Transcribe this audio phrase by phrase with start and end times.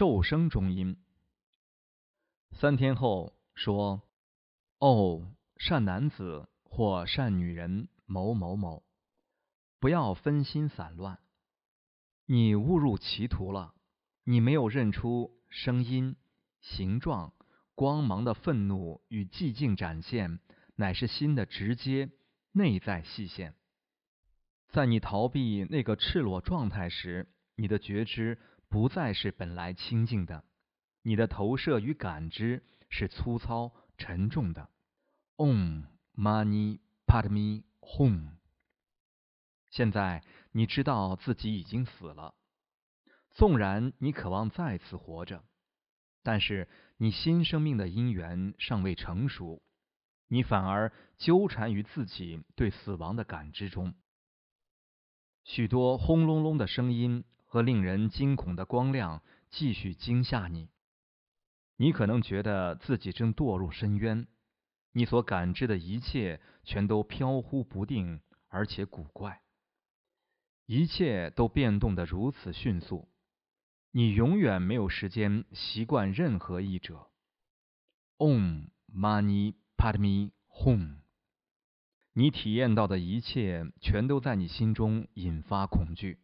[0.00, 0.96] 受生中音。
[2.52, 4.00] 三天后说
[4.80, 8.82] ：“哦，善男子或善女人某某某，
[9.78, 11.18] 不要分心散乱。
[12.24, 13.74] 你误入歧途了，
[14.24, 16.16] 你没有认出声音、
[16.62, 17.34] 形状、
[17.74, 20.40] 光芒的愤怒与寂静展现，
[20.76, 22.10] 乃是心的直接
[22.52, 23.54] 内在细线。
[24.70, 28.38] 在你逃避那个赤裸状态时。”你的觉知
[28.70, 30.44] 不再是本来清净的，
[31.02, 34.70] 你的投射与感知是粗糙沉重的。
[35.36, 38.36] Om Mani Padme Hum。
[39.70, 40.22] 现在
[40.52, 42.36] 你知道自己已经死了，
[43.32, 45.42] 纵然你渴望再次活着，
[46.22, 49.64] 但是你新生命的因缘尚未成熟，
[50.28, 53.94] 你反而纠缠于自己对死亡的感知中。
[55.42, 57.24] 许多轰隆隆的声音。
[57.50, 60.68] 和令人惊恐的光亮继续惊吓你，
[61.76, 64.28] 你可能觉得自己正堕入深渊，
[64.92, 69.42] 你所感知的一切全都飘忽不定，而且古怪，
[70.66, 73.08] 一切都变动得如此迅速，
[73.90, 77.10] 你永远没有时间习惯任何一者。
[78.18, 80.98] Om Mani Padme Hum，
[82.12, 86.20] 你体验到的一切全都在你心中引发恐惧。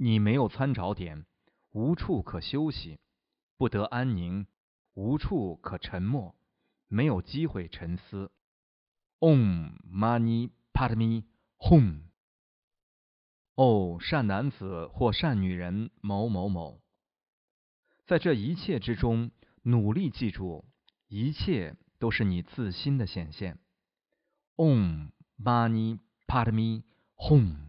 [0.00, 1.26] 你没有参照点，
[1.72, 3.00] 无处可休息，
[3.56, 4.46] 不得安宁，
[4.94, 6.36] 无处可沉默，
[6.86, 8.30] 没有机会沉思。
[9.18, 11.24] Om Mani Padme
[11.58, 12.02] Hum。
[13.56, 16.80] 哦，善男子或善女人某某某，
[18.06, 19.32] 在这一切之中，
[19.62, 20.64] 努力记住，
[21.08, 23.58] 一切都是你自心的显现。
[24.54, 26.84] Om Mani Padme
[27.16, 27.67] Hum。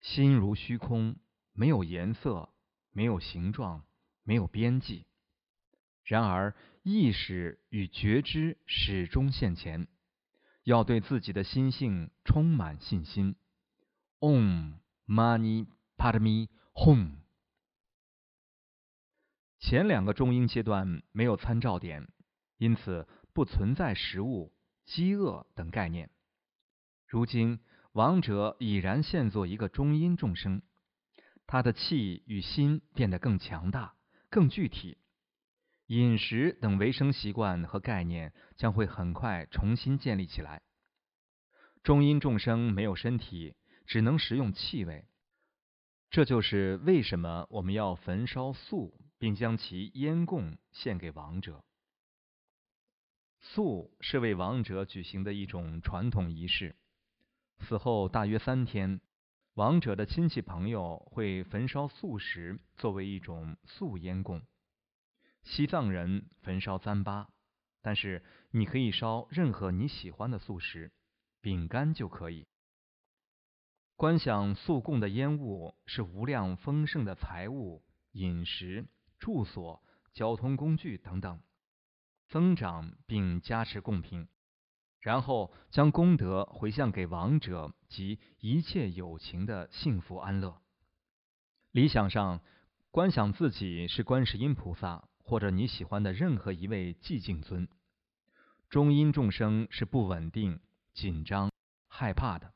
[0.00, 1.16] 心如虚空，
[1.52, 2.48] 没有颜色，
[2.90, 3.84] 没有形状，
[4.22, 5.06] 没有边际。
[6.04, 9.86] 然而，意识与觉知始终现前。
[10.64, 13.36] 要对自己的心性充满信心。
[14.20, 15.66] Om Mani
[15.96, 17.16] Padme Hum。
[19.58, 22.08] 前两个中英阶段没有参照点，
[22.56, 24.52] 因此不存在食物、
[24.86, 26.10] 饥饿等概念。
[27.06, 27.60] 如今。
[27.92, 30.62] 王者已然现作一个中阴众生，
[31.46, 33.96] 他的气与心变得更强大、
[34.28, 34.96] 更具体，
[35.86, 40.62] 饮食等维生习惯和概念将会很快重新建立起来。
[41.82, 43.56] 中阴众生没有身体，
[43.86, 45.08] 只能食用气味，
[46.10, 51.64] 这就是为什么我们要焚烧素，并将其烟供献给王者。
[53.40, 56.76] 素是为王者举行的一种传统仪式。
[57.60, 59.00] 死后大约三天，
[59.54, 64.42] 亡者的亲戚朋友会焚烧素食作为一种素烟供。
[65.42, 67.26] 西藏人焚烧糌粑，
[67.80, 70.92] 但是你可以烧任何你喜欢的素食，
[71.40, 72.46] 饼干就可以。
[73.96, 78.86] 观想素供的烟雾是无量丰盛的财物、饮食、
[79.18, 79.82] 住所、
[80.12, 81.40] 交通工具等等，
[82.28, 84.28] 增长并加持供品。
[85.00, 90.60] 然后将功德回向给亡者及一切有情的幸福安乐。
[91.72, 92.40] 理想上，
[92.90, 97.68] 观想自己是观世音菩萨，或者你喜欢的任何一位寂静尊。
[98.68, 100.60] 中阴众生是不稳定、
[100.92, 101.50] 紧张、
[101.88, 102.52] 害怕的，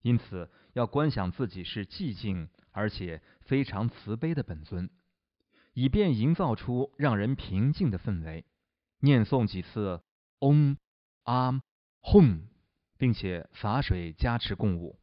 [0.00, 4.88] 因此要观想自己是寂静而且非常慈悲的本尊，
[5.74, 8.46] 以便营造出让人平静的氛围。
[9.00, 10.02] 念诵几次
[10.38, 10.78] 嗡
[11.24, 11.60] 阿。
[12.06, 12.42] 轰
[12.98, 15.00] 并且洒水加持供物。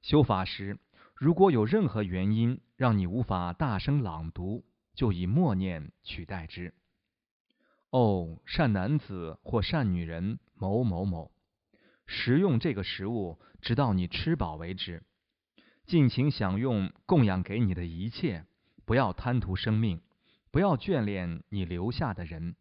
[0.00, 0.78] 修法时，
[1.16, 4.64] 如果有任何原因让你无法大声朗读，
[4.94, 6.72] 就以默念取代之。
[7.90, 11.32] 哦，善男子或善女人某某某，
[12.06, 15.02] 食用这个食物直到你吃饱为止，
[15.84, 18.46] 尽情享用供养给你的一切，
[18.84, 20.00] 不要贪图生命，
[20.52, 22.54] 不要眷恋你留下的人，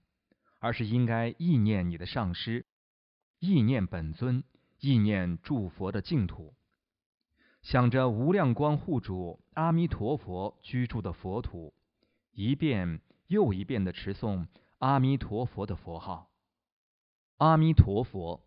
[0.59, 2.65] 而是应该意念你的上师。
[3.39, 4.43] 意念本尊，
[4.79, 6.55] 意念诸佛的净土，
[7.61, 11.75] 想着无量光护主阿弥陀佛居住的佛土，
[12.31, 14.47] 一遍又一遍的持诵
[14.79, 16.31] 阿弥陀佛的佛号。
[17.37, 18.43] 阿弥陀佛，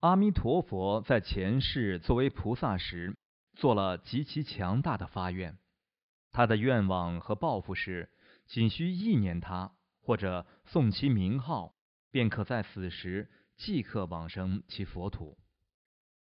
[0.00, 3.16] 阿弥陀佛在前世作为菩萨时，
[3.54, 5.56] 做了极其强大的发愿。
[6.32, 8.10] 他的愿望和抱负是，
[8.46, 9.70] 仅需意念他
[10.00, 11.76] 或者诵其名号，
[12.10, 13.30] 便可在死时。
[13.64, 15.38] 即刻往生其佛土，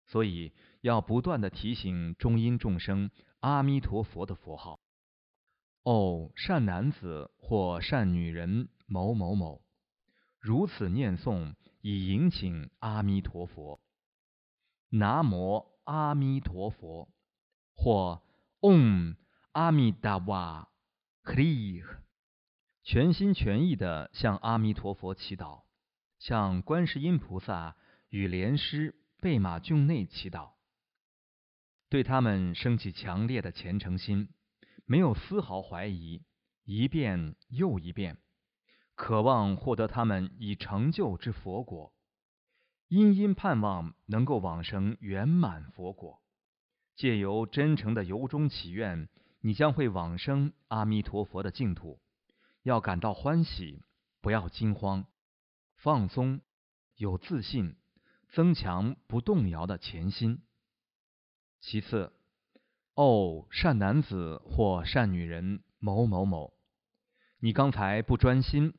[0.07, 4.81] 所以要不断的提醒中阴众生阿弥陀佛的佛号。
[5.85, 9.63] 哦，善男子或善女人某某某，
[10.41, 13.81] 如此念诵，以迎请阿弥陀佛。
[14.89, 17.09] 南无阿弥陀佛，
[17.73, 18.21] 或
[18.63, 19.15] 嗡
[19.53, 20.69] 阿弥达瓦
[21.23, 21.85] 克利，
[22.83, 25.63] 全心全意的向阿弥陀佛祈祷，
[26.19, 27.77] 向观世音菩萨
[28.09, 30.51] 与莲师贝玛俊内祈祷，
[31.89, 34.29] 对他们升起强烈的虔诚心。
[34.85, 36.23] 没有丝毫怀疑，
[36.65, 38.17] 一遍又一遍，
[38.95, 41.93] 渴望获得他们已成就之佛果，
[42.89, 46.23] 殷殷盼望能够往生圆满佛果。
[46.97, 49.09] 借由真诚的由衷祈愿，
[49.41, 52.01] 你将会往生阿弥陀佛的净土。
[52.63, 53.85] 要感到欢喜，
[54.21, 55.07] 不要惊慌，
[55.79, 56.41] 放松，
[56.97, 57.77] 有自信，
[58.31, 60.43] 增强不动摇的潜心。
[61.61, 62.13] 其次。
[62.95, 66.53] 哦，善男子或善女人某某某，
[67.39, 68.75] 你刚才不专心，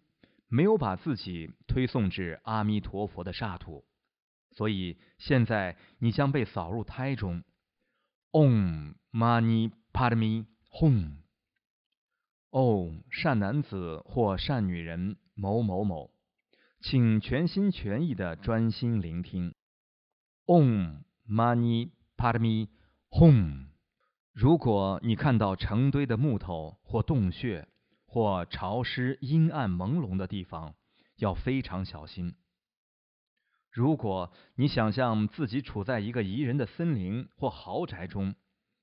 [0.50, 3.86] 没有把自己推送至阿弥陀佛的刹土，
[4.52, 7.46] 所以现在你将被扫入胎中。
[8.32, 11.20] Om Mani Padme Hum。
[12.50, 16.12] 哦，善男子或善女人某某某，
[16.82, 19.54] 请全心全意的专心聆听。
[20.46, 22.70] Om Mani Padme
[23.10, 23.68] Hum。
[24.32, 27.68] 如果你看到成堆的木头或洞穴
[28.06, 30.76] 或潮湿阴暗朦胧的地方，
[31.18, 32.36] 要非常小心。
[33.70, 38.36] 如果你想象自己处在一个宜人的森林或豪宅中，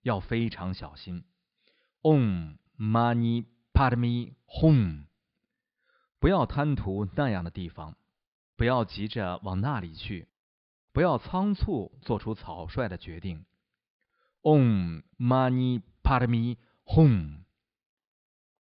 [0.02, 1.24] 要非常小心。
[2.02, 5.06] Om Mani Padme Hum。
[6.18, 7.96] 不要贪图那样的地方，
[8.56, 10.28] 不要急着往那里去，
[10.92, 13.44] 不要仓促做出草率的决定。
[14.42, 17.40] Om Mani Padme Hum，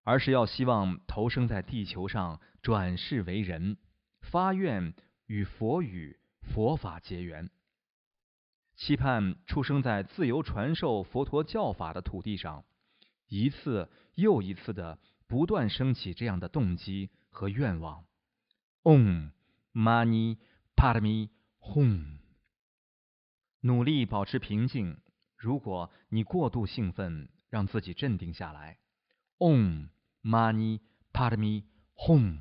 [0.05, 3.79] 而是要希望投生在地球上，转世为人，
[4.21, 4.95] 发愿
[5.27, 7.51] 与佛语、佛法结缘，
[8.77, 12.65] 期盼出生在自由传授佛陀教法的土地上，
[13.29, 18.05] 一次又一次的不断升起这样的动机和愿望。
[18.83, 19.31] Om
[19.73, 20.39] Mani
[20.77, 21.31] Padme
[21.61, 22.19] Hum，
[23.61, 24.99] 努力保持平静。
[25.37, 28.79] 如果你过度兴奋，让自己镇定下来。
[29.39, 29.89] Om
[30.23, 30.81] Mani
[31.13, 32.39] Padme Hum。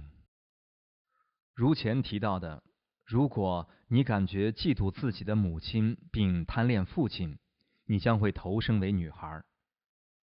[1.54, 2.64] 如前提到的，
[3.06, 7.38] 如果你感觉嫉妒自己的母亲并贪恋父亲，
[7.86, 9.44] 你将会投生为女孩；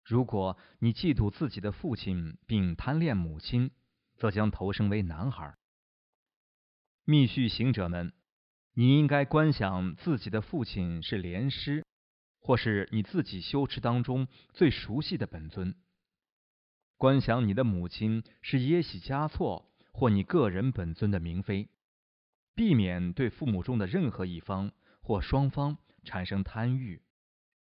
[0.03, 3.71] 如果你嫉妒自己的父亲并贪恋母亲，
[4.15, 5.56] 则将投生为男孩。
[7.03, 8.13] 密续行者们，
[8.73, 11.83] 你应该观想自己的父亲是莲师。
[12.47, 15.73] 或是你自己修持当中最熟悉的本尊，
[16.95, 21.69] 观想你的母亲是耶喜加措或你个人本尊的明妃，
[22.53, 24.71] 避免对父母中的任何一方
[25.01, 27.01] 或双方产生贪欲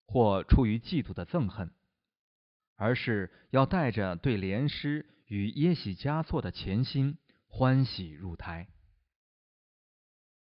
[0.05, 1.73] 或出于嫉妒的憎恨，
[2.77, 7.17] 而是要带着对莲师与耶喜嘉措的虔心
[7.47, 8.67] 欢喜入胎。